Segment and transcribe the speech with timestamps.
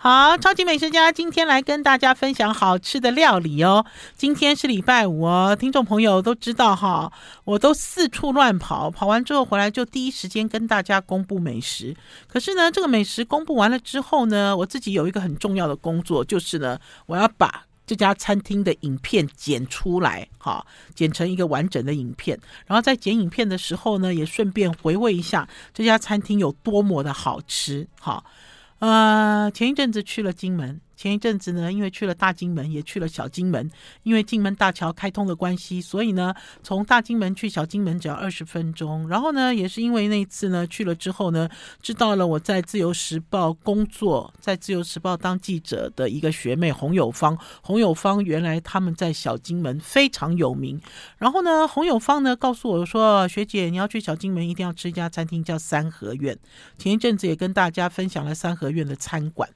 [0.00, 3.84] 好，超级美食家今天来跟大家分享好吃的料理哦。
[4.16, 11.96] 今天是礼拜五哦，听众朋友都知道哈，我都四处乱跑，跑完之后回来就第一时间跟大家公布美食。
[12.28, 22.38] 可是呢，这个美食公布完了之后呢，我自己有一个很重要的工作，就是呢，我要把这家餐厅的影片剪出来，哈，剪成一个完整的影片。
[22.66, 28.22] 然后在剪影片的时候呢，也顺便回味一下这家餐厅有多么的好吃，哈。
[28.78, 30.80] 呃，前一阵子去了金门。
[30.98, 33.70] 前一阵子呢，因为去了大金门，也去了小金门，
[34.02, 36.34] 因为金门大桥开通的关系，所以呢，
[36.64, 39.08] 从大金门去小金门只要二十分钟。
[39.08, 41.48] 然后呢，也是因为那一次呢，去了之后呢，
[41.80, 47.38] 知道了我在自由时报工作，在自由时报当记者的一个学妹洪友芳。
[47.62, 50.80] 洪友芳原来他们在小金门非常有名。
[51.18, 56.36] 然后呢，洪友芳呢告诉我说：“学姐，你要去小金门，一定要吃一家餐厅叫三合院。”
[56.76, 59.48] 前一阵子也跟大家分享了三合院的餐馆。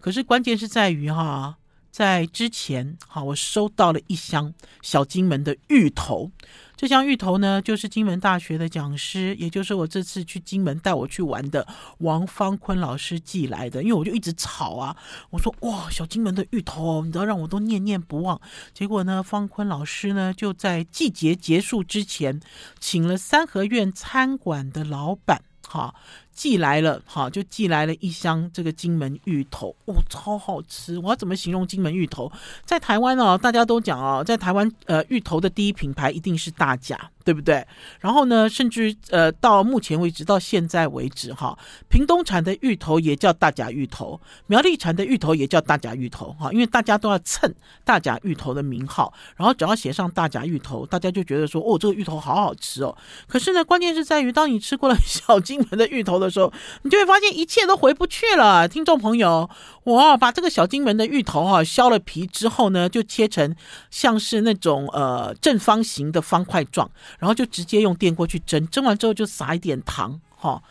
[0.00, 1.56] 可是关键是在于哈，
[1.90, 6.30] 在之前哈，我收到了一箱小金门的芋头。
[6.76, 11.66] 这箱芋头呢，就是金门大学的讲师，也就是我这次去金门带我去玩的
[11.98, 13.82] 王方坤老师寄来的。
[13.82, 14.96] 因为我就一直吵啊，
[15.30, 18.40] 我说哇，小金门的芋头，你知道让我都念念不忘。
[18.72, 22.40] 结果呢，方坤老师呢就在季节结束之前，
[22.78, 25.92] 请了三合院餐馆的老板哈。
[26.38, 30.96] 寄来了，哈，就寄来了一箱这个金门芋头，哦，超好吃！
[31.00, 32.30] 我要怎么形容金门芋头？
[32.64, 37.66] 在台湾哦，大家都讲哦，在台湾，呃，芋头的第一品牌一定是大甲，对不对？
[37.98, 52.96] 然后呢，甚至呃，到目前为止，到现在为止，哈，屏东产的芋头也叫大甲芋头，苗栗产的芋头也叫大甲芋头，哈，因为大家都要蹭大甲芋头的名号，然后只要写上大甲芋头，大家就觉得说，哦，这个芋头好好吃哦。
[53.26, 58.66] 可是呢，关键是在于，当你吃过了小金门的芋头的时候，你就会发现一切都回不去了。
[58.68, 59.48] 听众朋友，
[59.84, 63.54] 我把这个小金门的芋头哈、削了皮之后呢，就切成
[63.90, 70.62] 像是那种呃正方形的方块状，然后就直接用电锅去蒸，蒸完之后就撒一点糖哈，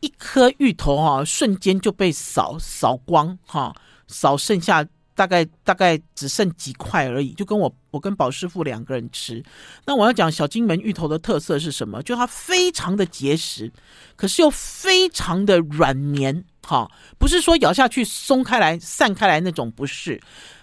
[0.00, 3.74] 一颗芋头哈、啊、瞬间就被扫扫光哈，
[4.06, 4.86] 扫剩下。
[5.18, 9.42] 大概大概只剩几块而已，就跟我我跟宝师傅两个人吃。
[9.84, 12.00] 那我要讲小金门芋头的特色是什么？
[12.04, 13.72] 就它非常的结实，
[14.14, 20.20] 可是又非常的软绵，哈，不是说咬下去松开来散开来那种，不是。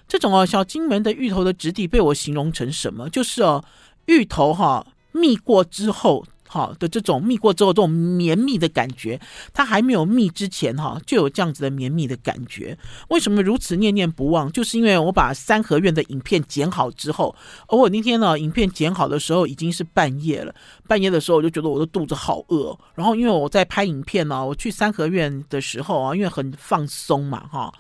[0.08, 3.10] 这种哦，小金门的芋头的质地被我形容成什么？
[3.10, 3.62] 就是哦，
[4.06, 6.26] 芋头哈蜜过之后。
[6.48, 9.20] 好的，这种密过之后，这种绵密的感觉，
[9.54, 12.78] 它还没有密之前，哈，就有这样子的绵密的感觉。
[13.10, 14.52] 为什么如此念念不忘？
[14.52, 17.36] 就是因为我把三合院的影片剪好之后，
[17.68, 20.54] 而我那天呢，影片剪好的时候已经是半夜了。
[20.88, 22.78] 半夜的时候，我就觉得我的肚子好饿。
[22.94, 27.74] 然后，因为我在拍影片呢，我去三合院的时候啊，因为很放松嘛，哈，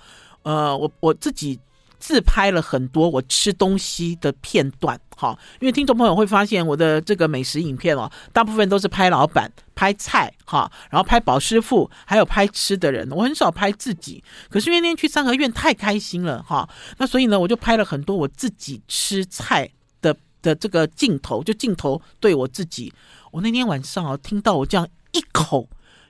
[0.44, 1.60] 呃，我我自己。
[2.00, 14.24] 自拍了很多我吃东西的片段，哈，因为听众朋友会发现我的这个美食影片哦，大部分都是拍老板、拍菜，哈，然后拍保师傅，还有拍吃的人，我很少拍自己。
[14.50, 19.70] 可是因为那天去三合院太开心了，哈，那所以呢，我就拍了很多我自己吃菜
[20.02, 22.94] 的的这个镜头，就镜头对我自己。
[23.32, 25.68] 我那天晚上啊，听到我这样一口。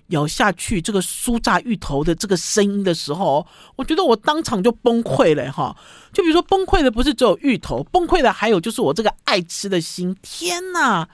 [0.07, 3.45] 咬下去这个酥炸芋头的这个声音的时候，
[3.75, 5.75] 我觉得我当场就崩溃了哈！
[6.13, 10.15] 就比如说崩溃的不是只有芋头，崩溃的还有就是我这个爱吃的心。
[10.21, 11.07] 天哪！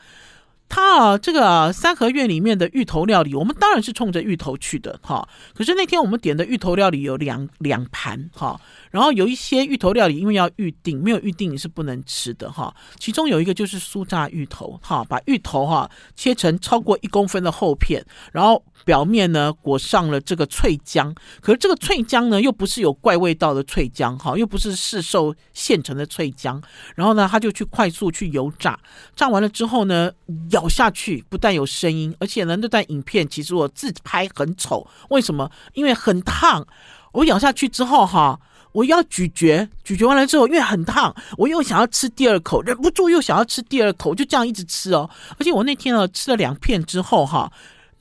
[0.73, 5.27] 他啊，这个，三合院里面的芋头料理，我们当然是冲着芋头去的哈。
[5.53, 8.57] 可是那天我们点的芋头料理有两两盘哈，
[8.89, 12.73] 然后有一些芋头料理因为要预定，没有预定你是不能吃的哈。
[12.97, 18.63] 其中有一个就是酥炸芋头哈，把芋头哈切成超过一公分的厚片，然后。
[18.83, 26.61] 表面呢裹上了这个脆浆，可是这个脆浆呢又不是有怪味道的脆浆哈，又不是市售现成的脆浆。
[26.95, 28.79] 然后呢，他就去快速去油炸，
[29.15, 30.11] 炸完了之后呢，
[30.51, 34.87] 咬下去不但有声音，而且呢那段影片其实我自拍很丑。
[35.09, 35.49] 为什么？
[35.73, 36.65] 因为很烫。
[37.13, 38.39] 我咬下去之后哈，
[38.71, 45.09] 我要咀嚼，咀嚼完了之后因为很烫，我又想要吃第二口，忍不住又想要吃第二口，就这样一直吃哦。
[45.37, 47.51] 而且我那天呢吃了两片之后哈。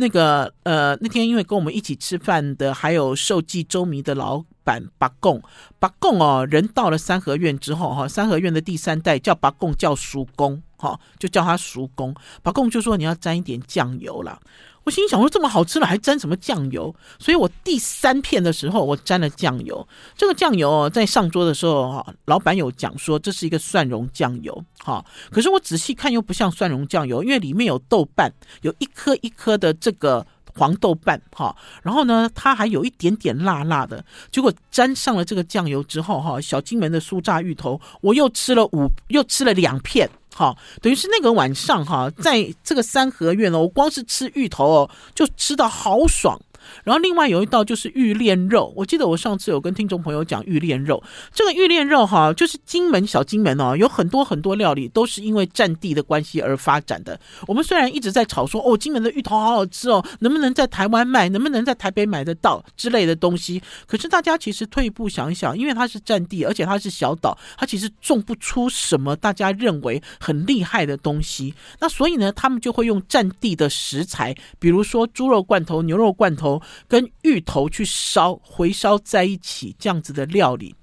[0.00, 5.42] 那个呃，那天因为跟我们一起吃饭的还有受记周迷的老板八贡，
[5.78, 12.14] 八贡哦，人到了三合院之后哈，三合院的第三代叫八贡叫叔公哈，就叫他叔公。
[12.42, 14.40] 八贡就说你要沾一点酱油啦。
[14.90, 16.94] 心想说这么好吃了还沾什么酱油？
[17.18, 19.86] 所以我第三片的时候我沾了酱油。
[20.16, 25.04] 这个酱油在上桌的时候哈，老板有讲说这是一个蒜蓉酱油哈。
[25.30, 28.32] 可是我仔细看又不像蒜蓉酱油，因为里面有豆瓣，
[28.62, 34.04] 有一颗一颗的这个黄豆瓣哈，然后呢，它还有一点点辣辣的。
[34.30, 40.10] 结果沾上了这个酱油之后哈，小金门的酥炸芋头，我又吃了五，又吃了两片。
[40.40, 46.40] 好，等于是那个晚上哈，在这个三合院哦，我光是吃芋头哦，就吃的好爽。
[46.84, 51.02] 然后另外有一道就是玉炼肉，我记得我上次有跟听众朋友讲玉炼肉，
[51.32, 57.18] 这个玉炼肉哈，就是金门小金门哦，有很多很多料理都是因为占地的关系而发展的。
[57.46, 76.59] 我们虽然一直在吵说哦，金门的芋头好好吃哦，能不能在台湾卖，能不能在台北买得到之类的东西，可是大家其实退一步想一想，因为它是占地，而且它是小岛，它其实种不出什么大家认为很厉害的东西，那所以呢，他们就会用占地的食材，比如说猪肉罐头、牛肉罐头。
[76.88, 80.74] 跟芋头去烧，回烧在一起这样子的料理，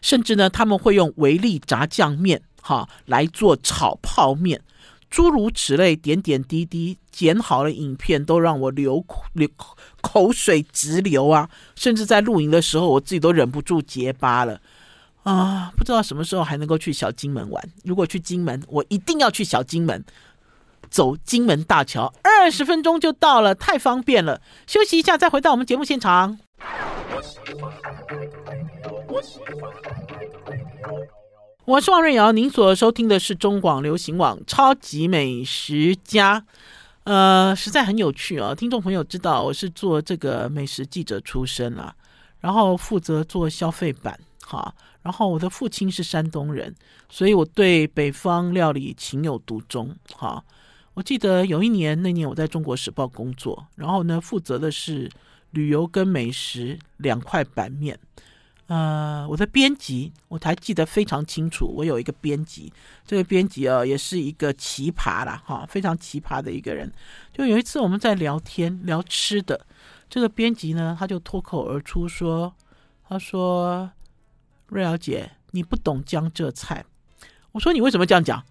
[0.00, 4.62] 甚至呢，他们会用维力炸酱面哈来做炒泡面，
[5.10, 9.48] 诸如此类，点点滴滴，剪好了影片都让我流流
[10.00, 11.50] 口水直流啊！
[11.74, 14.60] 甚至在露营的时候，我自己都忍不住结巴了
[15.24, 15.72] 啊！
[15.76, 17.62] 不知道什么时候还能够去小金门玩。
[17.84, 20.04] 如果去金门，我一定要去小金门。
[20.90, 24.42] 走金门大桥，二十分钟就到了，太方便了。
[24.66, 26.38] 休息一下，再回到我们节目现场。
[31.64, 36.40] 我是王瑞瑶，您所收听的是中广流行网《超级美食家》。
[37.04, 41.94] 呃，实在很有趣啊、听众朋友知道，我是做这个美食记者出身啊，
[42.40, 44.74] 然后负责做消费版，哈。
[45.02, 46.74] 然后我的父亲是山东人，
[47.08, 50.42] 所以我对北方料理情有独钟，哈。
[50.94, 55.10] 我记得有一年，那年我在中国时报工作，然后呢，负责的是
[55.52, 57.98] 旅游跟美食两块版面。
[58.66, 62.72] 呃，我的编辑我还记得非常清楚，我有一个编辑，
[63.04, 66.92] 这个编辑啊，也是一个奇葩啦，哈，非常奇葩的一个人。
[67.32, 69.66] 就有一次我们在聊天聊吃的，
[70.08, 72.54] 这个编辑呢，他就脱口而出说
[73.08, 73.90] ：“他说，
[74.68, 76.84] 瑞瑶姐，你不懂江浙菜。”
[77.50, 78.44] 我说：“你为什么这样讲？”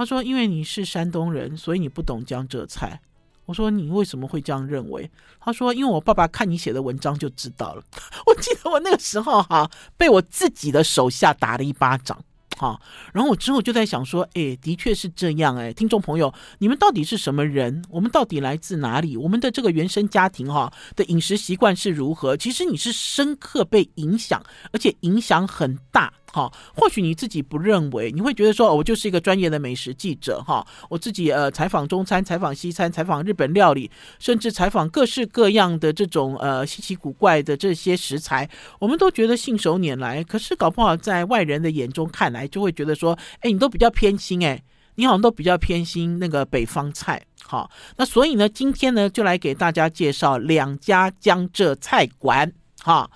[0.00, 2.98] 他说：“因为你是山东人，所以你不懂江浙菜。”
[3.44, 7.84] 我说：“你为什么会这样认为？”他说：“因为我爸爸看你写的文章就知道了。
[8.24, 12.18] ”我记得我那个时候哈，被我自己的手下打了一巴掌。
[12.56, 12.80] 哈，
[13.12, 17.84] 然后我之后就在想说，哎，的确是这样哎，听众朋友，你们到底是什么人？
[17.90, 19.18] 我们到底来自哪里？
[19.18, 22.38] 我们的这个原生家庭哈的饮食习惯是如何？
[22.38, 24.42] 其实你是深刻被影响，
[24.72, 26.10] 而且影响很大。
[26.32, 33.90] 好，或许你自己不认为，你会觉得说，我就是一个专业的美食记者哈，我自己呃采访中餐、采访西餐、采访日本料理，
[34.20, 38.48] 甚至采访各式各样的这种呃稀奇古怪的这些食材，
[38.78, 40.22] 我们都觉得信手拈来。
[40.22, 44.62] 可是搞不好在外人的眼中看来，就会觉得说，哎，你都比较偏心哎，
[44.94, 47.20] 你好像都比较偏心那个北方菜。
[47.42, 53.10] 好，那所以呢，今天呢就来给大家介绍两家江浙菜馆哈。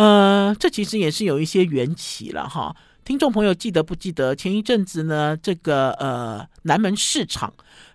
[0.00, 2.74] 呃，这其实也是有一些缘起了哈。
[3.04, 7.52] 听众朋友记得不记得前一阵子呢，这个呃南门市场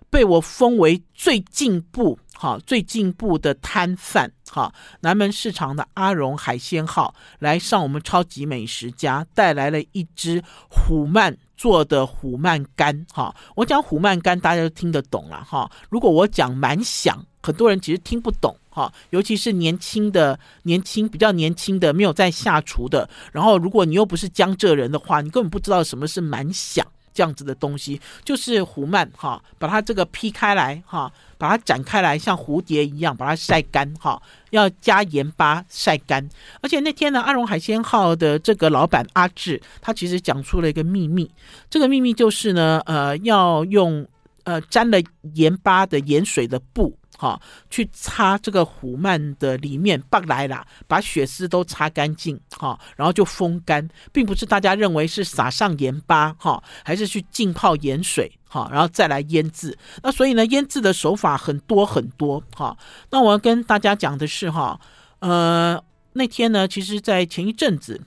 [0.08, 4.72] 被我封为最进步哈最进步的摊贩哈。
[5.00, 13.34] 南门市场的阿荣海鲜号来上我们超级美食家，带来了一只虎鳗做的虎鳗干哈。
[13.56, 15.68] 我讲虎鳗干大家都听得懂了哈。
[15.90, 18.56] 如果我讲蛮响，很多人其实听不懂。
[18.76, 36.28] 好，尤其是年轻的、年轻比较年轻的、没有在下厨的，然后如果你又不是江浙人的话，你根本不知道什么是蛮响这样子的东西，就是胡曼哈，把它这个劈开来哈，把它展开来，像蝴蝶一样把它晒干哈，要加盐巴晒干。
[36.60, 41.30] 而且那天呢，阿荣海鲜号的这个老板阿志，他其实讲出了一个秘密，
[41.70, 44.06] 这个秘密就是呢，呃，要用
[44.44, 45.00] 呃沾了
[45.32, 46.94] 盐巴的盐水的布。
[47.18, 59.78] 好，去擦这个虎鳗的里面，拔来了，把血丝都擦干净，哈，然后就风干，并不是大家认为是撒上盐巴，哈，还是去浸泡盐水，哈，然后再来腌制。
[60.02, 62.76] 那所以呢，腌制的手法很多很多，哈。
[63.10, 64.78] 那我要跟大家讲的是，哈，
[65.20, 65.82] 呃，
[66.12, 67.98] 那天呢，其实，在前一阵子，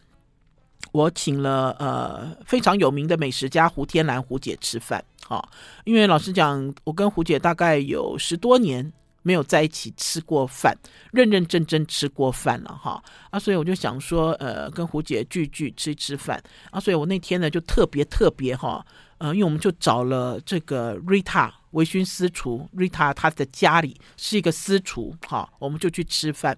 [0.92, 5.44] 我请了呃非常有名的美食家胡天兰胡姐吃饭，哈，
[5.84, 8.94] 因为老实讲，我跟胡姐大概有十多年。
[9.22, 10.78] 没有在一起吃过饭，
[11.12, 13.04] 认认真真吃过饭了哈。
[13.30, 16.42] 啊，所以我就想说，呃，跟胡姐聚聚吃一吃饭。
[16.72, 18.86] 啊，所以我那天呢就特别特别哈，
[19.18, 26.58] 呃，因为我们就找了这个 Rita 微醺私厨，Rita 她的家里是一个私厨哈，我们就去吃饭。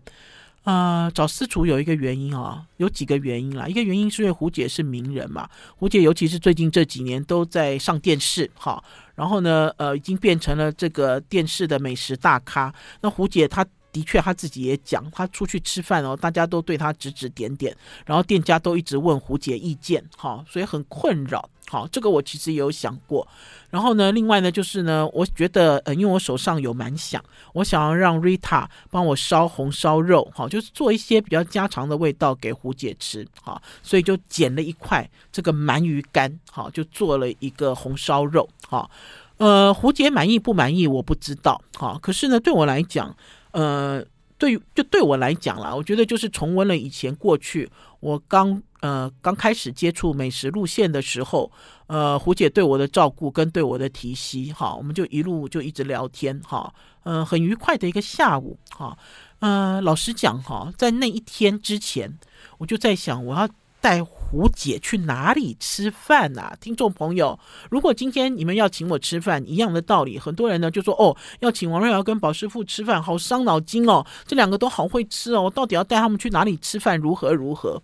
[0.63, 3.68] 啊，找私厨有一个原因啊，有几个原因啦。
[3.68, 8.84] 一个原因是因为胡姐是名人嘛，胡姐尤其是最近这几年都在上电视，哈，
[9.15, 12.74] 然后呢，呃，已经变成了这个电视的美食大咖。
[13.01, 21.50] 那胡姐她的确她自己也讲，她出去吃饭哦，大家都对她指指点点，然后店家都一直问胡姐意见，哈，所以很困扰。
[21.67, 23.25] 好，这个我其实也有想过。
[23.69, 38.91] 然后呢，另外呢，就是呢，我觉得，呃，因为我手上有蛮想，我想要让 Rita 帮我烧红烧肉，好，就是做一些比较家常的味道给胡姐吃，好，所以就捡了一块这个鳗鱼干，好，就做了一个红烧肉，好，
[39.38, 43.15] 呃，胡姐满意不满意我不知道，好，可是呢，对我来讲，
[43.51, 44.03] 呃，
[44.38, 48.62] 对，就对我来讲啦，我觉得就是重温了以前过去我刚。
[48.81, 51.51] 呃，刚开始接触美食路线的时候，
[51.86, 58.98] 呃，胡姐对我的照顾跟对我的提携，哈，我们就一路就一直聊天，哈，呃，很愉快的一个下午，哈，
[59.38, 62.17] 呃，老实讲，哈，在那一天之前，
[62.58, 63.48] 我就在想，我要。
[63.79, 66.56] 带胡姐去哪里吃饭啊？
[66.62, 67.38] 听众朋友，
[67.70, 77.82] 如果今天你们要请我吃饭，一样的道理，很多人呢就说哦，要请王瑞瑶跟宝师傅吃饭，好伤脑筋哦，这两个都好会吃哦，到底要带他们去哪里吃饭，如何如何？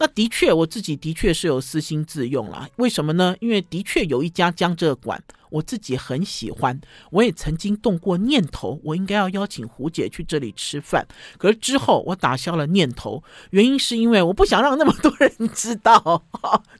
[0.00, 2.68] 那的确，我自己的确是有私心自用啦。
[2.76, 3.36] 为什么呢？
[3.38, 5.22] 因为的确有一家江浙馆。
[5.50, 6.80] 我自己很喜欢，
[7.10, 11.04] 我也曾经动过念头，我应该要邀请胡姐去这里吃饭。
[11.38, 16.22] 可是之后我打消了念头，原因是因为我不想让那么多人知道，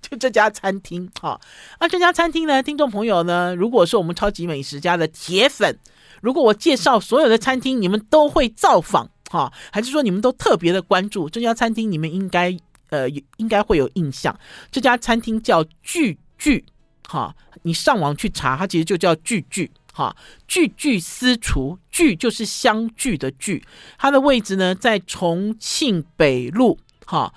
[0.00, 1.10] 就这家餐厅。
[1.20, 1.40] 哈，
[1.80, 5.76] 那这家餐厅呢，听众朋友呢，如果是我们超级美食家的铁粉，
[6.22, 11.90] 如果我介绍所有的餐厅，你们都会造访，哈，还是说你们都特别的关注这家餐厅？
[11.90, 12.56] 你们应该
[12.90, 14.38] 呃应该会有印象，
[14.70, 16.64] 这家餐厅叫聚聚。
[17.08, 20.14] 哈，你上网去查，它其实就叫聚聚哈，
[20.46, 23.64] 聚聚私厨，聚就是相聚的聚，
[23.98, 27.34] 它的位置呢在重庆北路哈。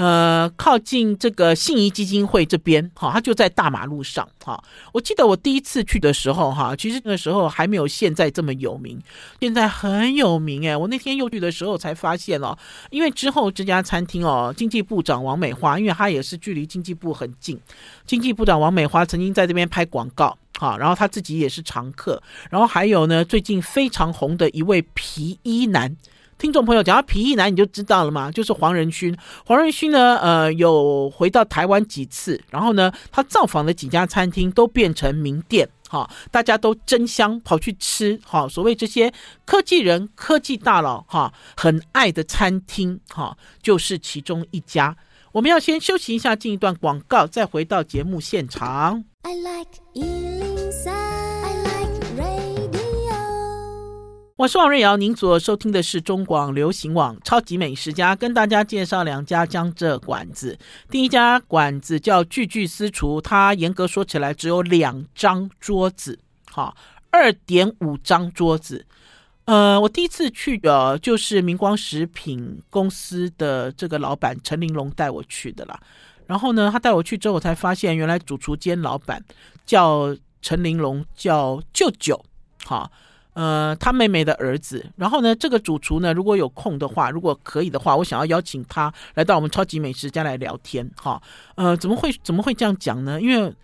[0.00, 4.58] 呃，靠近这个信谊基金会这边，哈，它就在大马路上，哈。
[4.94, 8.98] 我记得我第一次去的时候，哈，其实那个时候还没有现在这么有名，
[9.40, 10.74] 现在很有名哎。
[10.74, 12.56] 我那天又去的时候才发现哦，
[12.88, 17.60] 因为之后这家餐厅哦，经济部长王美花，因为他也是距离经济部很近，
[18.06, 25.94] 经济部长王美花曾经在这边拍广告，好，然后他自己也是常客，然后还有呢，最近非常红的一位皮衣男。
[26.40, 29.14] 听众朋友，讲到皮衣男，你就知道了嘛，就是黄仁勋。
[29.44, 39.12] 黄仁勋呢，呃，有回到台湾几次，然后呢，他造访的几家餐厅都变成名店，哈，大家都争相跑去吃，哈，所谓这些
[39.44, 44.96] 科技人、科技大佬，哈，很爱的餐厅，哈，就是其中一家。
[45.32, 49.04] 我们要先休息一下，进一段广告，再回到节目现场。
[49.22, 50.49] I like
[54.40, 60.58] 我是王瑞瑶，您所收听的是中广流行网超级美食家，跟大家介绍两家江浙馆子。
[60.88, 66.18] 第一家馆子叫聚聚私厨，它严格说起来只有两张桌子，
[66.50, 66.74] 好，
[67.10, 68.86] 二点五张桌子。
[69.44, 75.78] 呃，我第一次去的，就是明光食品公司的这个老板陈玲珑带我去的啦。
[76.26, 79.22] 然后呢，他带我去之后，我才发现原来主厨兼老板
[79.66, 82.24] 叫陈玲珑，叫舅舅，
[82.64, 82.90] 好。
[83.34, 84.84] 呃，他妹妹的儿子。
[84.96, 90.90] 然后呢，这个主厨呢，如果有空的话，如果可以的话，我想要邀请他来到我们超级美食家来聊天。
[91.00, 91.20] 哈，
[91.54, 93.20] 呃，怎么会怎么会这样讲呢？
[93.20, 93.54] 因为。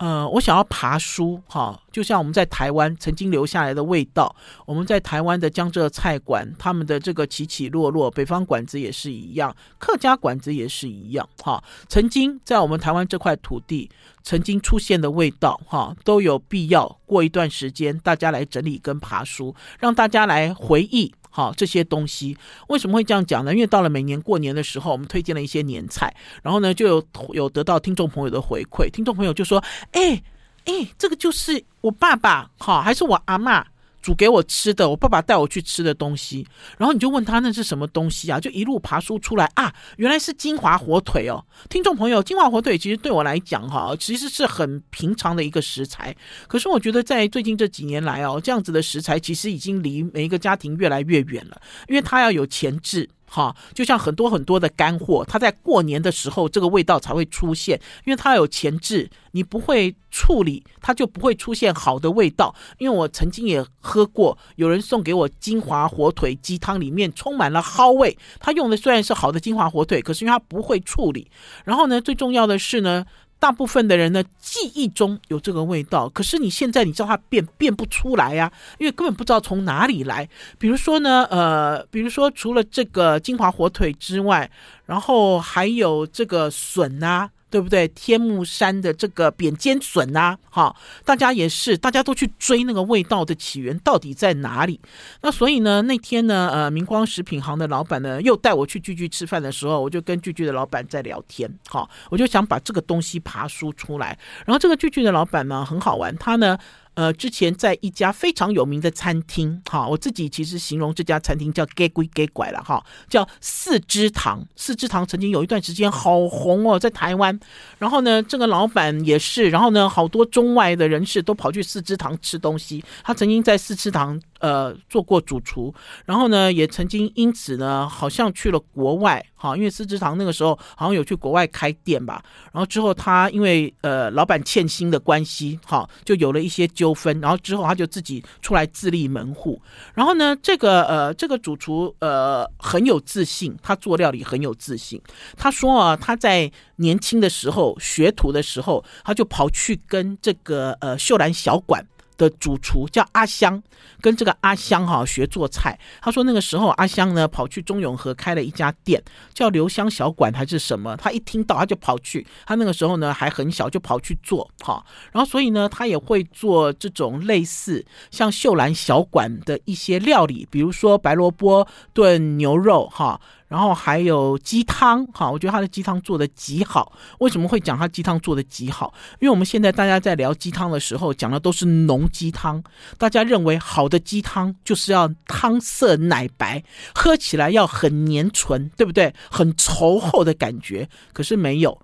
[0.00, 11.62] 呃，我想要爬书哈，就像我们在台湾曾经留下来的味道，我们在台湾的江浙菜馆，他们的这个起起落落，北方馆子也是一样，客家馆子也是一样哈。
[11.86, 13.90] 曾经在我们台湾这块土地
[14.22, 21.14] 曾经出现的味道哈，都有必要过一段时间大家来整理跟爬书，让大家来回忆。
[21.30, 22.36] 好，这些东西
[22.68, 23.54] 为什么会这样讲呢？
[23.54, 30.22] 因为到了每年过年的时候，我们推荐了一些年菜，然后呢，就有有得到听众朋友的回馈，听众朋友就说：“哎
[30.66, 33.64] 哎，这个就是我爸爸，好，还是我阿嬷。”
[34.02, 36.46] 煮给我吃的，我爸爸带我去吃的东西，
[36.78, 38.40] 然后你就问他那是什么东西啊？
[38.40, 41.44] 就一路爬梳出来啊，原来是金华火腿哦。
[41.68, 46.14] 听众朋友，金华火腿其实对我来讲哈，其实是很平常的一个食材。
[46.48, 53.08] 可是我觉得在最近这几年来哦，这样子的食材其实已经离每一个家庭越来越远了，因为它要有前置。
[53.32, 62.52] 哈，就像很多很多的干货，它在过年的时候这个味道才会出现，因为它有前置，你不会处理，它就不会出现好的味道。
[62.78, 68.18] 因为我曾经也喝过，有人送给我金华火腿鸡汤，里面充满了蒿味。
[68.40, 71.30] 他用的虽然是好的金华火腿，可是因为它不会处理。
[71.64, 73.06] 然后呢，最重要的是呢，
[73.40, 80.28] 大部分的人呢，记忆中有这个味道，可是你现在你叫它变变不出来呀，因为根本不知道从哪里来。
[80.58, 84.48] 比如说呢，呃，比如说除了这个金华火腿之外，
[84.84, 87.30] 然后还有这个笋啊。
[87.50, 87.88] 对不对？
[87.88, 94.80] 天目山的这个扁尖笋啊，哈，大家也是，大家都去追那个味道的起源到底在哪里？
[95.20, 104.16] 那所以呢，那天呢，呃，明光食品行的老板呢，又带我去聚聚吃饭的时候，我就跟聚聚的老板在聊天，哈，我就想把这个东西爬梳出来。
[104.46, 106.56] 然后这个聚聚的老板呢，很好玩，他呢。
[106.94, 114.46] 呃，之前在一家非常有名的餐厅，哈，我自己其实形容这家餐厅叫“假鬼假怪”了，哈，叫四芝堂。
[114.56, 117.38] 四芝堂曾经有一段时间好红哦，在台湾。
[117.78, 122.84] 然后呢，这个老板也是，然后呢，好多中外的人士都跑去四芝堂吃东西。
[123.02, 124.20] 他曾经在四芝堂。
[124.40, 125.74] 呃，做过主厨，
[126.06, 139.58] 然后呢，也曾经因此呢，好像去了国外，好，因为四芝堂那个时候好像有去国外开店吧，然后之后他因为呃老板欠薪的关系，哈，就有了一些纠纷，然后之后他就自己出来自立门户，
[139.94, 145.00] 然后呢，这个呃这个主厨呃很有自信，他做料理很有自信，
[145.38, 151.82] 他说啊，他在年轻的时候学徒的时候，他就跑去跟这个呃秀兰小馆。
[152.20, 153.62] 的主厨叫阿香，
[154.02, 155.78] 跟这个阿香哈学做菜。
[156.02, 160.94] 他说那个时候阿香呢跑去中永和开了一家店，叫留香小馆还是什么。
[160.98, 164.84] 他一听到他就跑去，他那个时候呢还很小就跑去做哈。
[165.12, 173.18] 然后所以呢他也会做这种类似像秀兰小馆的一些料理，比如说白萝卜炖牛肉哈。
[173.50, 176.92] 然后还有鸡汤，哈，我觉得他的鸡汤做得极好。
[177.18, 178.94] 为什么会讲他鸡汤做得极好？
[179.18, 182.62] 因为我们现在大家在聊鸡汤的时候，讲的都是浓鸡汤。
[182.96, 186.62] 大家认为好的鸡汤就是要汤色奶白，
[186.94, 189.12] 喝起来要很粘醇，对不对？
[189.28, 190.88] 很稠厚的感觉。
[191.12, 191.76] 可是没有，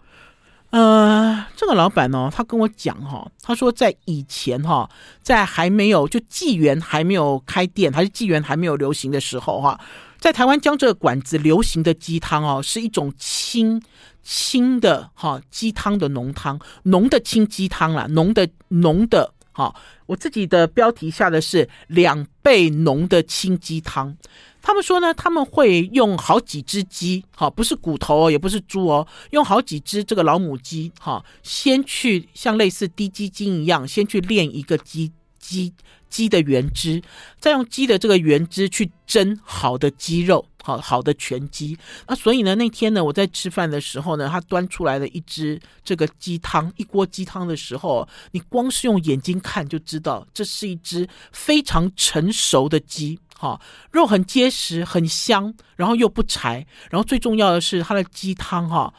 [0.70, 4.88] 呃，这个老板呢，他跟我讲哈，他说在以前哈，
[5.20, 9.80] 在还没有就纪元还没有开店，还是纪元还没有流行的时候哈。
[10.18, 13.80] 在台湾江浙馆子流行的鸡汤哦，是一种清
[14.22, 19.74] 清的哈鸡汤的浓汤，浓的清鸡汤啦，浓的浓的哈。
[20.06, 24.16] 我自己的标题下的是两倍浓的清鸡汤。
[24.62, 35.12] 他们说呢，他们会用好几只鸡，哈，不是骨头哦，也不是猪哦，用好几只这个老母鸡，哈，先去像类似滴鸡精一样，先去炼一个鸡
[35.46, 35.72] 鸡。
[36.08, 37.02] 鸡的原汁，
[37.40, 41.76] 再用鸡的这个原汁去蒸好的鸡肉，好好的全鸡。
[42.06, 58.94] 那所以呢，那天呢，我在吃饭的时候呢，他端出来了一只这个鸡汤，一锅鸡汤的时候，你光是用眼睛看就知道，这是一只非常成熟的鸡，哈，肉很结实，很香，然后又不柴，然后最重要的是它的鸡汤，哈，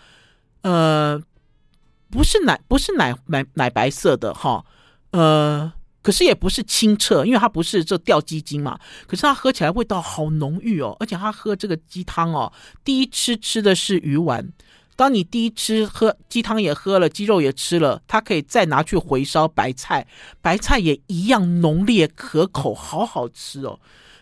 [0.61, 1.19] 呃，
[2.11, 4.63] 不是奶，不是奶奶奶白色的，哈，
[5.11, 5.71] 呃。
[6.07, 8.79] 可是也不是清澈，因为它不是这掉鸡精嘛。
[9.05, 12.49] 可是它喝起来味道好浓郁哦，而且它喝这个鸡汤哦，
[12.81, 14.47] 第一吃吃的是鱼丸。
[14.95, 20.07] 当你第一吃喝鸡汤也喝了，鸡肉也吃了，它可以再拿去回烧白菜，
[20.41, 23.77] 白菜也一样浓烈可口，好好吃哦。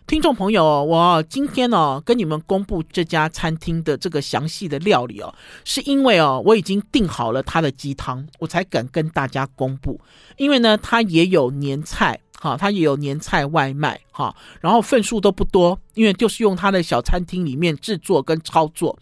[0.07, 9.99] 听众朋友，我今天呢跟你们公布这家餐厅的这个详细的料理哦，是因为哦我已经订好了他的鸡汤，我才敢跟大家公布。
[10.37, 18.95] 因为呢，他也有年菜哈，他也有年菜外卖哈，然后份数都不多，因为就是用他的小餐厅里面制作跟操作。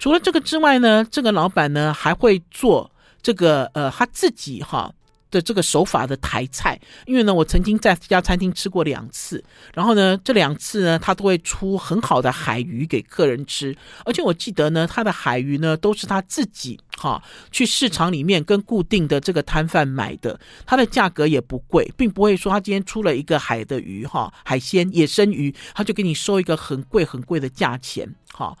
[0.00, 2.90] 除了这个之外呢，这个老板呢还会做
[3.22, 4.92] 这个呃他自己哈。
[5.30, 9.42] 的这个手法的台菜，因为呢，我曾经在这家餐厅吃过两次，
[9.74, 28.56] 然后呢，这两次呢，他都会出很好的海鱼给客人吃，而且我记得呢，他的海鱼呢都是他自己哈去市场里面跟固定的这个摊贩买的，它的价格也不贵，并不会说他今天出了一个海的鱼哈海鲜野生鱼，他就给你收一个很贵很贵的价钱哈。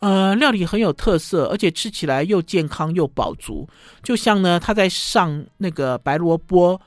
[0.00, 3.68] 呃，料理很有特色，而且吃起来又健康又饱足。
[4.02, 6.80] 就像呢，他在上那个白萝卜、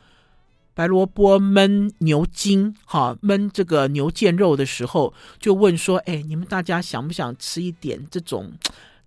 [0.74, 8.54] 白萝卜焖牛筋，哈，焖这个牛腱肉的时候，就问说：“哎，你们大家想不想吃一点这种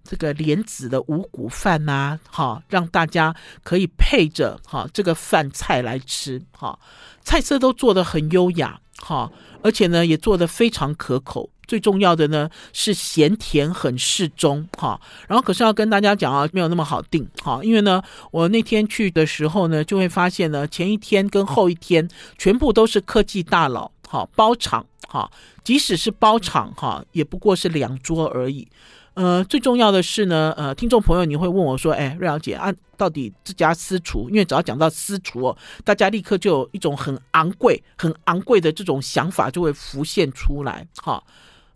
[0.05, 2.19] 这个莲子的五谷饭呐？
[2.31, 6.79] 哈，让大家可以配着哈这个饭菜来吃，哈，
[7.23, 25.31] 菜色都做得很优雅，哈，而且呢也做得非常可口。”最重要的呢是咸甜很适中哈，然后可是要跟大家讲啊，没有那么好定哈，因为呢我那天去的时候呢，就会发现呢前一天跟后一天全部都是科技大佬哈包场哈，
[25.63, 28.69] 即使是包场哈，也不过是两桌而已。
[29.15, 40.85] 呃，最重要的是呢，呃，听众朋友，你会问我说，哎，瑞瑶姐啊，到底这家私厨，因为只要讲到私厨哦，大家立刻就有一种很昂贵、很昂贵的这种想法就会浮现出来。
[40.97, 41.23] 哈，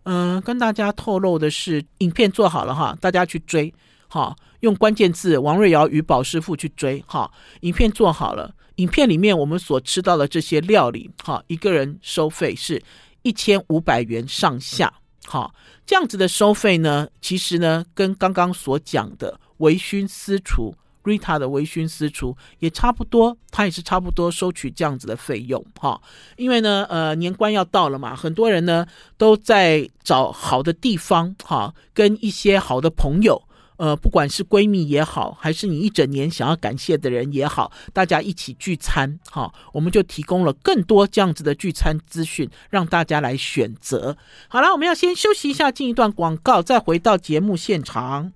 [0.03, 3.73] 嗯、跟大家透露的是，影片做好了哈，大家去追，
[4.07, 7.29] 哈，用关键字王瑞瑶与宝师傅去追，哈，
[7.61, 12.81] 影片做好了，影片里面我们所吃到的这些料理，哈，一个人收费是
[13.21, 14.91] 一千五百元上下。
[15.25, 15.53] 好，
[15.85, 25.63] 这样子的收费呢，其实呢，跟刚刚所讲的微醺私厨 Rita 的微醺私厨也差不多，他也是差不多收取这样子的费用。
[25.79, 25.99] 哈，
[26.37, 28.85] 因为呢，呃，年关要到了嘛，很多人呢
[29.17, 33.41] 都在找好的地方，哈，跟一些好的朋友。
[33.77, 44.17] 呃，不管是闺蜜也好，还是你一整年想要感谢的人也好，大家一起聚餐，哈，我们就提供了更多这样子的聚餐资讯，让大家来选择。
[44.49, 48.33] 好了，我们要先休息一下，进一段广告，再回到节目现场。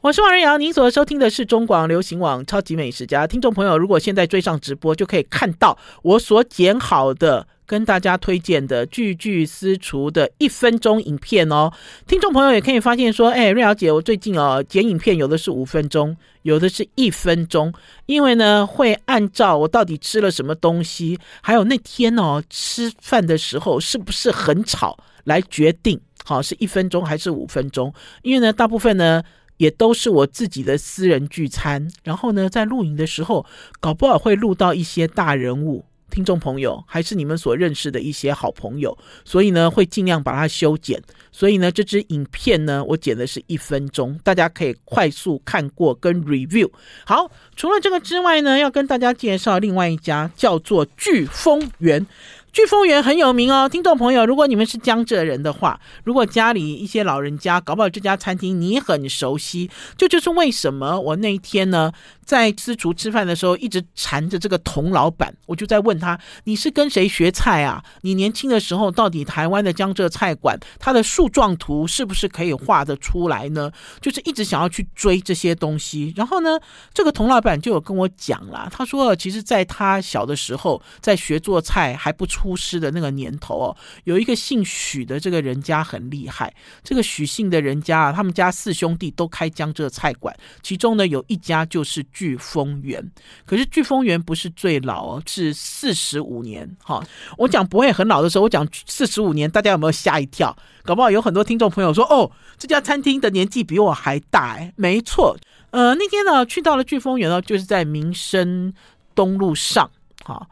[0.00, 3.26] 我是王瑞瑶，您所收听的是中广流行网超级美食家。
[3.26, 7.46] 听众朋友，如果现在追上直播，就可以看到我所剪好的。
[7.66, 11.72] 跟大家推荐的句句私厨的一分钟影片哦，
[12.06, 17.72] 听众朋友也可以发现说，哎，瑞瑶姐，我最近哦剪影片，有的是五分钟，有的是一分钟，
[18.04, 27.92] 因为呢会按照我到底吃了什么东西，还有那天哦吃饭的时候是不是很吵来决定，好是一分钟还是五分钟？
[28.22, 29.22] 因为呢大部分呢
[29.56, 33.46] 也都是我自己的私人聚餐，然后呢在录影的时候，
[33.80, 35.86] 搞不好会录到一些大人物。
[36.10, 41.02] 听众朋友，还是你们所认识的一些好朋友，所以呢，会尽量把它修剪。
[41.32, 46.70] 所以呢，这支影片呢，我剪的是一分钟，大家可以快速看过跟 review。
[47.04, 52.06] 好，除了这个之外呢，要跟大家介绍另外一家，叫做聚丰园。
[52.52, 61.90] 聚丰园很有名哦，听众朋友，如果你们是江浙人的话，如果家里一些老人家搞不好这家餐厅你很熟悉，这就，就是为什么我那一天呢
[62.26, 67.82] 在私厨吃饭的时候一直缠着这个童老板，我就在问他，你是跟谁学菜啊？
[68.02, 73.70] 你年轻的时候到底台湾的江浙菜馆它的树状图是不是可以画得出来呢？
[74.02, 76.58] 就是一直想要去追这些东西，然后呢，
[76.92, 82.26] 这个童老板就有跟我讲了，他说，其实在他小的时候在学做菜还不。
[82.34, 86.52] 出师的那个年头哦，有一个姓许的这个人家很厉害。
[86.82, 93.04] 这个许姓的人家啊，他们家四兄弟都开江浙菜馆，其中呢有一家就是聚丰园。
[93.44, 96.66] 可是聚丰园不是最老哦，是四十五年。
[96.82, 97.04] 哈，
[97.36, 100.56] 我讲不会很老的时候，我讲四十五年，大家有没有吓一跳？
[100.84, 104.52] 搞不好有很多听众朋友说，哦，这家餐厅的年纪比我还大。
[104.52, 105.36] 哎，没错。
[105.70, 108.72] 呃，那天呢去到了聚丰园呢，就是在民生
[109.14, 109.90] 东路上。
[110.24, 110.46] 哈。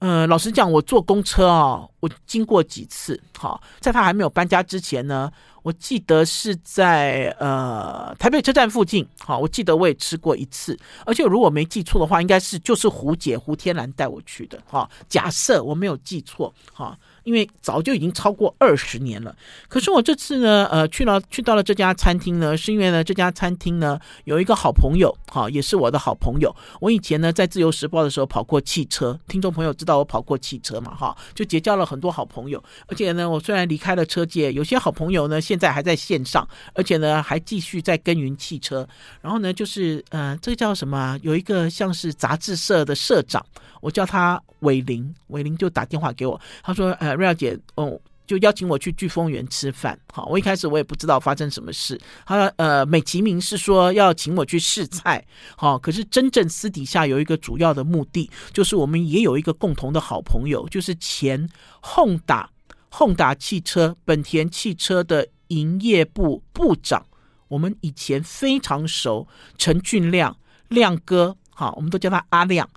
[0.00, 3.20] 呃，老实讲，我坐公车啊、我经过几次。
[3.36, 5.28] 好，在他还没有搬家之前呢，
[5.68, 9.06] 我记得是在呃台北车站附近。
[9.18, 14.58] 好，我记得我也吃过一次，而且如果没记错的话，应该是就是胡姐胡天兰带我去的。
[14.66, 16.98] 哈，假设我没有记错，哈。
[17.28, 19.36] 因为早就已经超过二十年了，
[19.68, 26.50] 可是我这次呢，呃，去了去到了这家餐厅呢，是因为呢，这家餐厅呢有一个好朋友，哈，也是我的好朋友。
[26.80, 32.64] 我以前呢在自由时报的时候跑过汽车，听众朋友知道我跑过汽车嘛，哈，就结交了很多好朋友。
[32.86, 38.88] 而且呢，我虽然离开了车界，有些好朋友呢现在还在线上，而且呢还继续在耕耘汽车。
[39.20, 41.18] 然后呢，就是呃，这个叫什么？
[41.20, 43.44] 有一个像是杂志社的社长，
[43.82, 47.17] 我叫他伟林，伟林就打电话给我，他说，呃。
[47.18, 49.98] 瑞瑶姐，哦，就邀请我去聚丰园吃饭。
[50.12, 52.00] 好，我一开始我也不知道发生什么事。
[52.24, 55.24] 他呃，美其名是说要请我去试菜。
[55.56, 61.48] 好，可是真正私底下有一个主要的目的，就是我们也有一个共同的好朋友，就是前
[61.82, 62.46] Honda
[62.92, 67.06] Honda 汽车本田汽车的营业部部长，
[67.48, 69.26] 我们以前非常熟，
[69.56, 70.36] 陈俊亮
[70.68, 71.36] 亮哥。
[71.54, 72.68] 好，我们都叫他阿亮。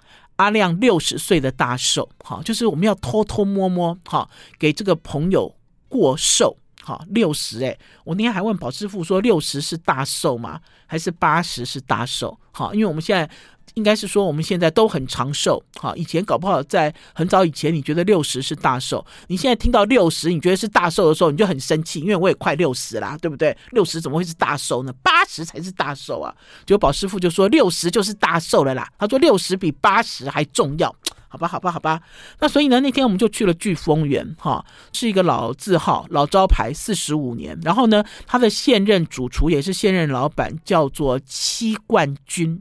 [0.41, 5.55] 阿亮六十岁的大寿，好，就是我们要偷偷摸摸，好，给这个朋友
[5.87, 10.59] 过寿，好，六十哎，我那天还问宝师傅说，六十是大寿吗？
[10.87, 12.35] 还是八十是大寿？
[12.51, 13.29] 好，因为我们现在。
[13.75, 23.55] 应该是说我们现在都很长寿，哈，以前搞不好在很早以前，你觉得六十是大寿，你现在听到六十，你觉得是大寿的时候，你就很生气，因为我也快六十啦，对不对？
[23.71, 24.93] 六十怎么会是大寿呢？
[25.01, 26.33] 八十才是大寿啊！
[26.65, 30.93] 结果宝师傅就说六十就是大寿了啦，他说六十比八十还重要，
[31.29, 32.01] 好吧，好吧，好吧。
[32.39, 37.57] 那所以呢，那天我们就去了聚丰园，哈，是一个老字号、老招牌，四十五年。
[37.63, 42.59] 然后呢，他的现任主厨也是现任老板，叫做戚冠军。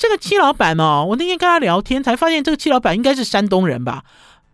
[0.00, 4.02] 这个戚老板哦，我那天跟他聊天才发现，这个戚老板应该是山东人吧？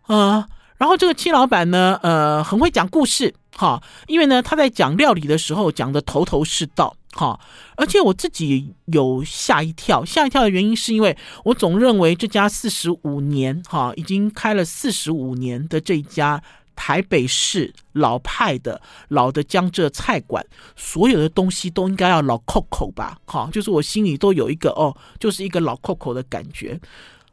[0.09, 0.45] 啊、
[0.77, 7.39] 然后这个戚老板呢，呃，很会讲故事，哈，因为呢，他在讲料理的时候讲的头头是道，哈，
[7.77, 16.43] 而且我自己有吓一跳，吓一跳的原因是因为我总认为这家四十五年，哈，已经开了四十五年的这一家
[16.77, 26.79] 台北市老派的老的江浙菜馆，所有的东西都应该要老扣扣吧，哈，就是我心里都有一个哦，就是一个老扣扣的感觉，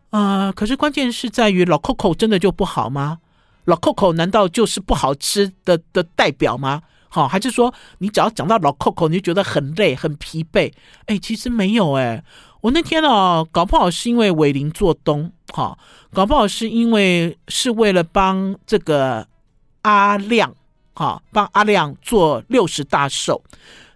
[0.09, 3.19] 呃，可是关键是在于老扣扣真的就不好吗？
[3.65, 6.81] 老 Coco 难道就是不好吃的的代表吗？
[7.07, 10.73] 好，还是说你只要讲到老 Coco，你就觉得很累、很疲惫？
[11.05, 12.21] 哎，其实没有哎。
[12.59, 15.77] 我那天哦，搞不好是因为伟林做东，哈，
[16.11, 19.25] 搞不好是因为是为了帮这个
[19.83, 20.53] 阿亮，
[20.93, 23.43] 哈，帮阿亮做六十大寿。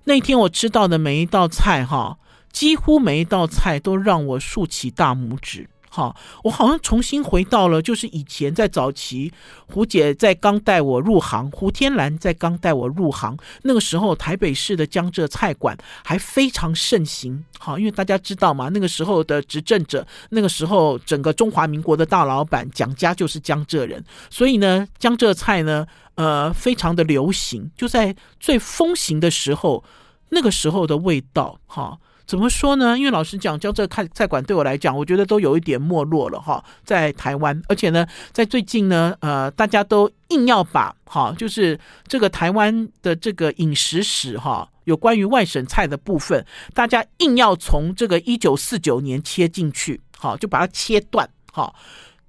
[0.05, 2.17] 那天我吃到的每一道菜，哈，
[2.51, 5.69] 几乎每一道菜都让我竖起大拇指。
[5.97, 9.33] 好，我好像重新回到了，就是以前在早期，
[9.65, 17.43] 胡姐在刚带我入行，胡天兰在刚带我入行那个时候，台北市的江浙菜馆还非常盛行。
[17.57, 27.71] 好，因为大家知道嘛，那个时候的执政者，那个时候整个中华民国的大老板蒋家就是江浙人，所以呢，江浙菜呢，呃，非常的流行。
[27.75, 29.83] 就在最风行的时候，
[30.29, 31.97] 那个时候的味道，哈。
[32.27, 32.97] 怎么说呢？
[32.97, 51.73] 因为老实讲，江浙菜菜馆对我来讲，我觉得都有一点没落了哈，在台湾，而且呢，在最近呢，呃，大家都硬要把哈，就是这个台湾的这个饮食史哈，有关于外省菜的部分，大家硬要从这个一九四九年切进去，好，就把它切断，好。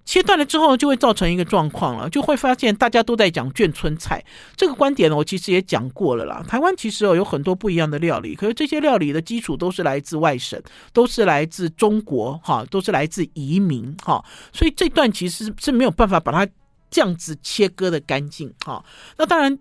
[0.08, 4.24] 切断了之后，就会造成一个状况了，就会发现大家都在讲眷村菜
[4.56, 5.14] 这个观点呢。
[5.14, 6.42] 我其实也讲过了啦。
[6.48, 10.58] 台湾其实哦有很多不一样的料理，可是这些料理的基础都是来自外省，
[10.94, 14.24] 都是来自中国哈，都是来自移民哈。
[14.50, 16.50] 所以这段其实是没有办法把它
[16.90, 18.82] 这样子切割的干净哈。
[19.18, 19.58] 那当然，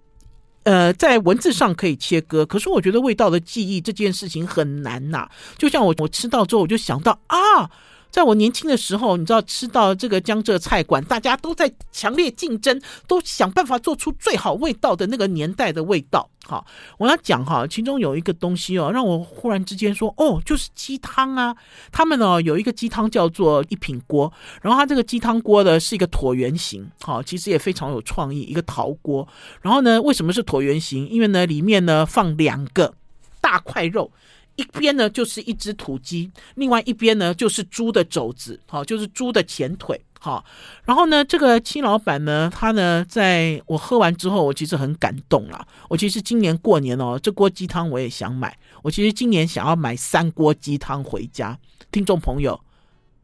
[0.63, 5.27] 呃，在文字上可以切割，可是我觉得味道的记忆这件事情很难呐。
[5.57, 7.69] 就像我我吃到之后，我就想到啊。
[8.09, 16.29] 在我年轻的时候，你知道吃到这个江浙菜馆，大家都在强烈竞争，都想办法做出最好味道的那个年代的味道。
[16.45, 16.65] 好，
[16.97, 21.55] 我要讲哈，其中有一个东西哦，让我忽然之间说，哦，就是鸡汤啊。
[21.91, 29.27] 他们呢有一个鸡汤叫做一品锅，然后它这个鸡汤锅呢是一个椭圆形，好，其实也非常有创意，一个陶锅。
[29.61, 31.07] 然后呢，为什么是椭圆形？
[31.09, 32.93] 因为呢里面呢放两个
[33.41, 34.11] 大块肉。
[34.57, 40.43] 一边呢就是一只土鸡，另外一边呢就是猪的肘子，好，就是猪的前腿，好。
[40.83, 45.65] 然后呢，这个戚老板呢，他呢，在我喝完之后，我其实很感动啦。
[45.89, 48.57] 我其实今年过年哦，这锅鸡汤我也想买。
[48.81, 51.57] 我其实今年想要买三锅鸡汤回家。
[51.91, 52.59] 听众朋友，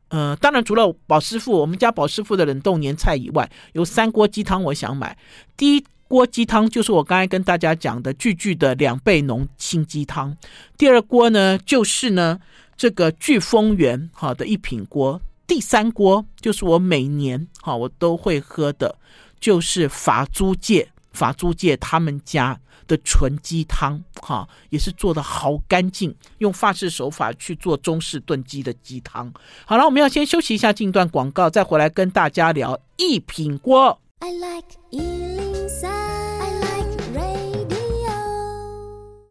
[0.09, 5.17] 呃，当然除了宝师傅，我们家宝师傅的冷冻年菜以外，有三锅鸡汤我想买。
[5.57, 5.83] 第一。
[6.13, 10.37] 锅鸡汤就是我刚才跟大家讲的句句的两倍浓清鸡汤。
[10.77, 12.39] 第二锅呢，就是呢
[12.77, 15.19] 这个聚丰源好的一品锅。
[15.47, 18.95] 第三锅就是我每年哈我都会喝的，
[19.39, 29.33] 就是法租界法租界他们家的纯鸡汤哈，也是做的好干净，用法式手法去做中式炖鸡的鸡汤。
[29.65, 33.99] 好了，我们要先休息一下，进段广告，再回来跟大家聊一品锅。
[34.25, 38.09] I like 一零三，I like radio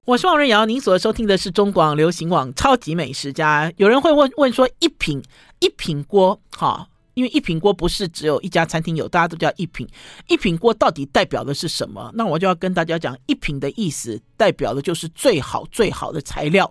[0.05, 3.71] 我是王瑞瑶，您所收听的是中广流行网《超级美食家》。
[3.79, 5.23] 有人会问问说一品
[5.61, 9.89] 一品锅，哈，因为一品锅不是只有一家餐厅有，大家都叫一品。
[10.29, 12.11] 一品锅到底代表的是什么？
[12.13, 16.71] 那我就要跟大家讲，一品的意思代表的就是最好最好的材料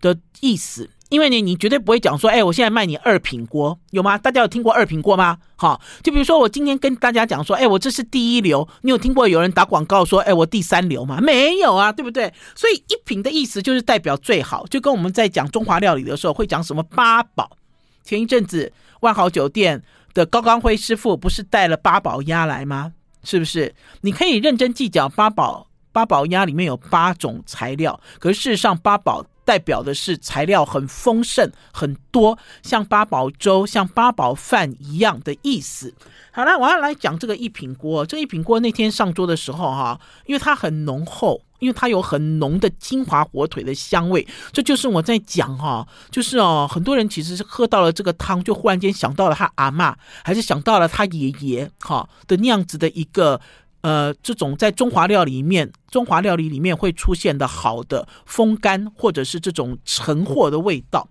[0.00, 0.88] 的意思。
[1.08, 4.18] 因为你，你绝对不会讲说，哎，我现在卖你二品锅，有吗？
[4.18, 5.38] 大家有听过二品锅吗？
[5.54, 11.20] 好，就比如说我今天跟大家讲说，哎，我这是第一流，你有听过有人打广告说，哎，我第三流吗？
[11.20, 12.34] 没有啊，对不对？
[12.56, 17.56] 所以一品的意思就是代表最好，就跟我们在讲中华料理的时候会讲什么八宝。
[18.02, 19.80] 前一阵子万豪酒店
[20.12, 22.92] 的高刚辉师傅不是带了八宝鸭来吗？
[23.22, 23.72] 是不是？
[24.00, 29.24] 你可以认真计较八宝八宝鸭里面有八种材料，可是事实上八宝。
[29.46, 35.94] 代表的是材料很丰盛很多，像八宝粥、像八宝饭一样的意思。
[36.32, 38.04] 好了，我要来讲这个一品锅。
[38.04, 44.26] 这一品锅那天上桌的时候，哈，因为它很浓厚，因为它有很浓的金华火腿的香味。
[44.52, 53.40] 这就是我在讲哈，就是哦，很多人其实是喝到了这个汤，就忽然间想到了他阿嬷，还是想到了他爷爷哈的那样子的一个。
[53.86, 61.08] 呃，这种在中华料理里面，中华料理里面会出现的好的风干或者是这种陈货的味道，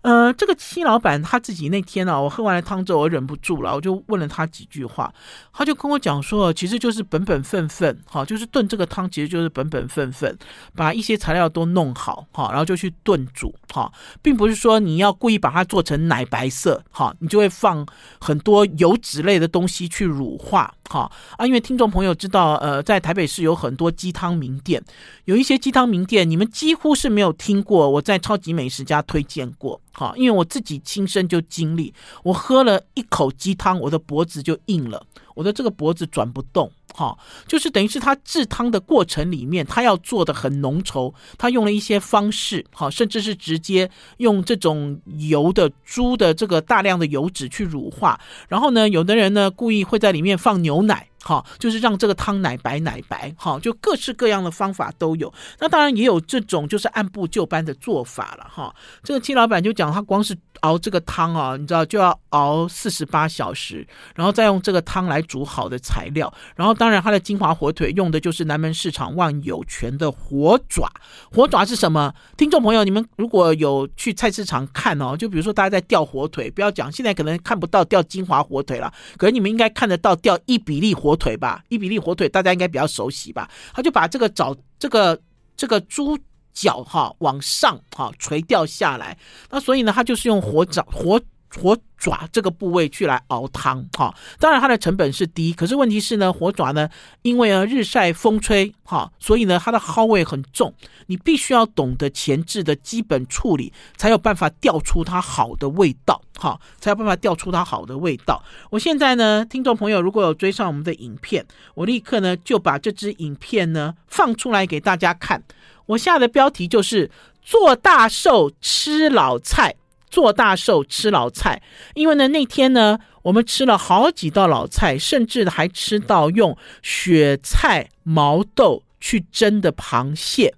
[0.00, 5.12] 呃，这个戚老板他自己那天呢、啊，我喝完了汤之后，我忍不住了，我就问了他几句话，
[5.52, 10.38] 他就跟我讲说，其实就是本本分分，哈，就是炖这个汤，其实就是本本分分，
[10.74, 17.86] 把一些材料都弄好，哈，然后就去炖煮，哈，并不是说你要故意把它做成奶白色，哈，你就会放
[18.18, 24.82] 很多油脂类的东西去乳化，哈啊，因为听众朋友知道，呃，在台北市有很多鸡汤名店，
[25.24, 29.80] 有一些鸡汤名店，你们几乎是没有听过，我在超级美食家推荐过。
[29.92, 35.02] 好，因为我自己亲身就经历，我喝了一口鸡汤，我的脖子就硬了，
[35.36, 36.68] 我的这个脖子转不动。
[36.92, 48.18] 哈，就是等于是他制汤的过程里面，他要做的很浓稠，他用了一些方式，哈，甚至是直接用这种油的猪的这个大量的油脂去乳化，
[48.48, 51.06] 然后呢，有的人呢故意会在里面放牛奶。
[51.26, 55.32] 好，就是让这个汤奶白奶白，好，就各式各样的方法都有。
[55.58, 58.72] 那当然也有这种就是按部就班的做法了，哈。
[59.02, 63.84] 这个戚老板就讲，他光是熬这个汤啊，你知道就要熬四十八小时，
[64.14, 66.32] 然后再用这个汤来煮好的材料。
[66.54, 70.88] 然后当然他的金华火腿用的就是南门市场万有全的活爪。
[71.32, 72.14] 活爪是什么？
[72.36, 83.50] 听众朋友，你们如果有去菜市场看哦，就比如说大家在钓火腿，不要讲现在可能看不到钓金华火腿了，可是你们应该看得到钓伊比利火腿吧，伊比利火腿大家应该比较熟悉吧？
[83.72, 85.18] 他就把这个找，这个
[85.56, 86.18] 这个猪
[86.52, 89.18] 脚哈往上哈垂掉下来，
[89.50, 91.20] 那所以呢，他就是用火掌火
[91.56, 94.14] 火爪这个部位去来熬汤哈。
[94.38, 96.88] 当然它的成本是低，可是问题是呢，火爪呢，
[97.22, 100.72] 因为呢日晒风吹哈，所以呢它的蒿味很重，
[101.06, 106.20] 你必须要懂得前置的基本处理，才有办法调出它好的味道。
[106.38, 108.44] 好，才有办法调出它好的味道。
[108.68, 115.42] 我现在呢，听众朋友如果有追上我们的影片，我立刻呢就把这支影片呢放出来给大家看。
[115.86, 117.10] 我下的标题就是
[117.42, 119.76] “做大寿吃老菜”，
[120.08, 121.62] 做大寿吃老菜。
[121.94, 130.54] 因为呢那天呢，我们吃了好几道老菜，甚至还吃到用雪菜毛豆去蒸的螃蟹。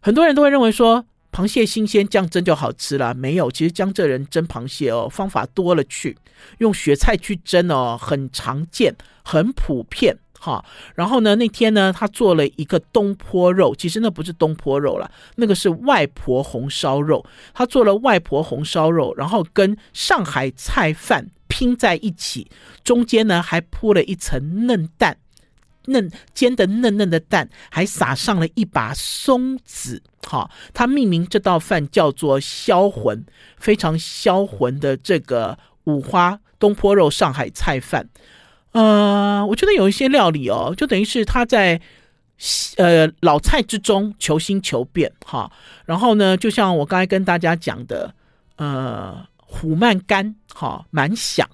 [0.00, 3.12] 很多人都会认为说，螃蟹新鲜，这样蒸就好吃了。
[3.14, 6.16] 没有，其实江浙人蒸螃蟹哦，方法多了去，
[6.58, 10.64] 用雪菜去蒸哦，很常见，很普遍哈。
[10.94, 17.24] 然后呢，那天呢，他做了一个东坡肉，其实那不是东坡肉了，那个是外婆红烧肉。
[17.52, 22.50] 他做了外婆红烧肉，然后跟上海菜饭拼在一起，
[22.84, 25.18] 中间呢还铺了一层嫩蛋。
[25.88, 33.24] 嫩煎的嫩嫩的蛋，还撒上了一把松子，哈，他命名这道饭叫做“销魂”，
[33.56, 38.08] 非常销魂的这个五花东坡肉上海菜饭。
[38.76, 41.80] 呃，我觉得有一些料理哦，就等于是他在
[42.76, 45.50] 呃老菜之中求新求变，哈。
[45.86, 48.14] 然后呢，就像我刚才跟大家讲的，
[48.56, 51.48] 呃，虎慢干，哈，蛮响，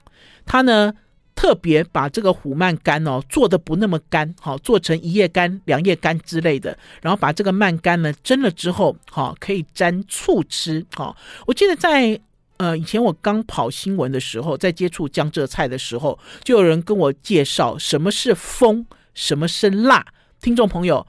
[0.44, 0.92] 他呢。
[1.35, 10.85] 特别把这个虎慢干哦做的不那么干，好做成一叶干、两叶干之类的，然后把这个慢干呢蒸了之后，好可以沾醋吃。
[10.94, 12.20] 好，我记得在
[12.62, 20.07] 呃以前我刚跑新闻的时候，在接触江浙菜的时候，就有人跟我介绍什么是风，什么是辣。
[20.40, 21.07] 听众朋友，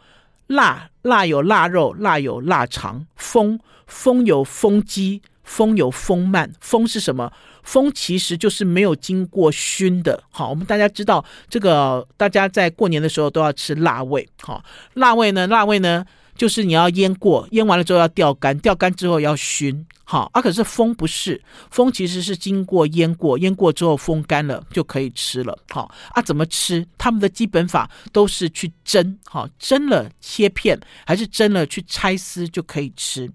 [0.48, 5.22] 辣辣有腊肉，辣有腊肠，风风有风鸡。
[5.44, 7.30] 风有风慢，风是什么？
[7.64, 10.24] 风其实就是没有经过熏的。
[10.32, 14.26] 好，我们大家知道这个，大家在过年的时候都要吃辣味。
[14.42, 14.64] 好，
[14.94, 19.86] 辣味呢，辣味呢，就是你要腌过，腌完了之后要吊干，吊干之后要熏。
[20.06, 21.42] 好，啊，可是风不是，
[21.72, 25.58] 风其实是经过腌过，腌过之后风干了就可以吃了。
[25.70, 26.86] 好，啊，怎么吃？
[26.98, 33.32] 他们的基本法都是去蒸，好，蒸了切片，还是蒸了去拆丝就可以吃。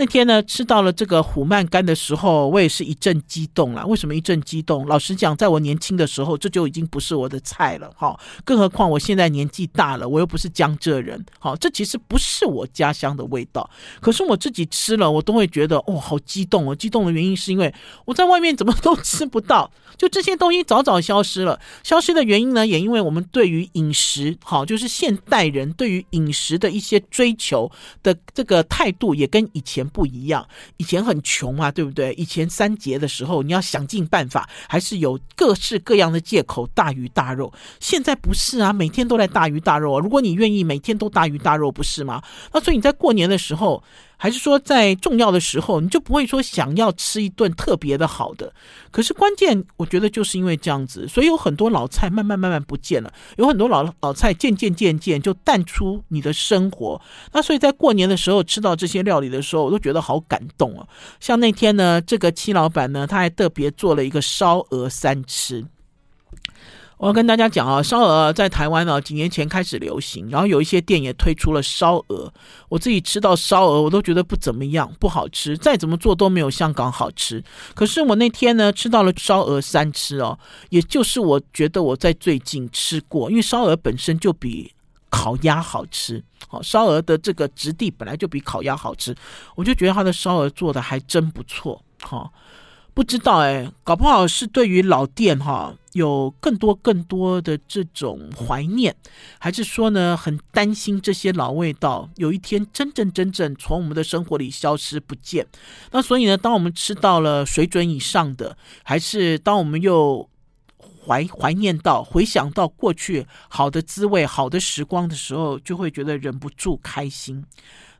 [0.00, 3.84] 那天呢，吃到了这个虎慢干的时候，我也是一阵激动了。
[3.84, 4.86] 为什么一阵激动？
[4.86, 7.90] 老实讲，在我年轻的时候，这就已经不是我的菜了。
[7.96, 11.26] 哈，更何况我现在年纪大了，我又不是江浙人。
[11.40, 13.68] 好，这其实不是我家乡的味道。
[14.00, 16.76] 可是我自己吃了，我都会觉得，哦，好激动哦！
[16.76, 21.58] 激动的原因是因为我在外面怎么都吃不到，就这些东西早早消失了。
[21.82, 27.68] 消失的原因呢，也因为我们对于饮食，好，就是现代人对于饮食的一些追求
[28.04, 29.87] 的这个态度，也跟以前。
[29.88, 30.46] 不一样，
[30.76, 32.12] 以前很穷啊，对不对？
[32.14, 37.52] 以前三节的时候，你要想尽办法，还是有各式各样的借口，大鱼大肉。
[37.80, 40.00] 现在不是啊，每天都在大鱼大肉啊。
[40.00, 42.22] 如果你愿意每天都大鱼大肉，不是吗？
[42.52, 43.82] 那所以你在过年的时候，
[44.18, 48.52] 还是说在重要的时候，你就不会说想要吃一顿特别的好的？
[48.90, 57.00] 可是关键，我觉得就是因为这样子，所以有很多老菜慢慢慢慢不见了，有很多老老菜渐渐渐渐就淡出你的生活。
[57.32, 60.86] 那所以在过年的时候吃到这些料理的时候，我都觉得好感动啊！
[61.20, 65.64] 像那天呢，这个戚老板呢，他还特别做了一个烧鹅三吃。
[66.98, 72.32] 我要跟大家讲啊，烧鹅在台湾呢几年前开始流行，然后有一些店也推出了烧鹅。
[72.68, 77.42] 我自己吃到烧鹅，我都觉得不怎么样，不好吃，再怎么做都没有香港好吃。
[77.74, 80.36] 可是我那天呢吃到了烧鹅三吃哦，
[80.70, 84.72] 也就是我觉得我在最近吃过，因为烧鹅本身就比
[85.08, 86.22] 烤鸭好吃。
[86.48, 89.14] 好，烧鹅的这个质地本来就比烤鸭好吃，
[89.54, 91.80] 我就觉得它的烧鹅做的还真不错。
[92.02, 92.32] 好。
[92.98, 98.92] 不知道哎，搞不好是对于老店哈有更多更多的这种怀念，
[99.38, 105.46] 还是说呢很担心这些老味道有一天真正真正从我们的生活里消失不见？
[105.92, 110.28] 那所以呢，当我们吃到了水准以上的，还是当我们又
[111.06, 117.44] 怀怀念到、回想到过去好的滋味、好的时光的时候，就会觉得忍不住开心。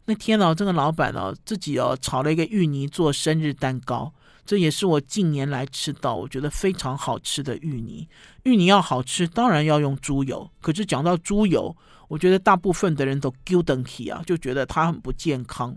[0.06, 4.12] 那天呢，这个老板呢自己哦炒了一个芋泥做生日蛋糕。
[4.48, 8.08] 这也是我近年来吃到我觉得非常好吃的芋泥。
[8.44, 10.50] 芋泥要好吃，当然要用猪油。
[10.62, 11.76] 可是讲到猪油，
[12.08, 15.76] 我觉得大部分的人都丢登起啊，就觉得它很不健康。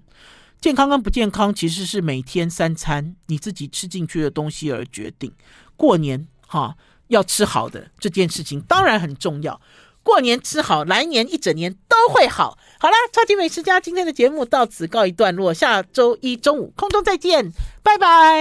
[0.61, 5.34] 健康跟不健康其实是每天三餐你自己吃进去的东西而决定。
[5.76, 6.78] 过年哈
[7.09, 9.59] 要吃好的这件事情当然很重要。
[10.03, 12.57] 过年吃好，来年一整年都会好。
[12.80, 17.51] 好啦，超级美食家今天的节目到此告一段落，下周一中午空中再见，
[17.84, 18.39] 拜拜。